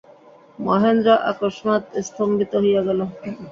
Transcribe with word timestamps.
মহেন্দ্র 0.59 1.09
অকস্মাৎ 1.31 1.83
স্তম্ভিত 2.07 2.51
হইয়া 2.63 2.81
গেল। 2.87 2.99